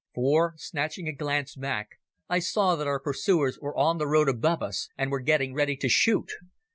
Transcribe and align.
For, 0.15 0.55
snatching 0.57 1.07
a 1.07 1.13
glance 1.13 1.53
back, 1.55 1.99
I 2.27 2.39
saw 2.39 2.75
that 2.75 2.87
our 2.87 2.99
pursuers 2.99 3.59
were 3.61 3.77
on 3.77 3.99
the 3.99 4.07
road 4.07 4.29
above 4.29 4.63
us 4.63 4.89
and 4.97 5.11
were 5.11 5.19
getting 5.19 5.53
ready 5.53 5.77
to 5.77 5.87
shoot. 5.89 6.31